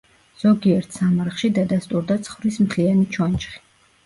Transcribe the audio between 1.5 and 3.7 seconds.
დადასტურდა ცხვრის მთლიანი ჩონჩხი.